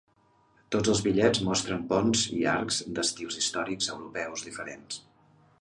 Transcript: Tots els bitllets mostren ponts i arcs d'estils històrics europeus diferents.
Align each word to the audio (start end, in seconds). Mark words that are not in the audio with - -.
Tots 0.75 0.89
els 0.93 1.01
bitllets 1.07 1.43
mostren 1.49 1.83
ponts 1.93 2.25
i 2.39 2.41
arcs 2.55 2.81
d'estils 2.97 3.41
històrics 3.43 3.93
europeus 3.97 4.49
diferents. 4.51 5.03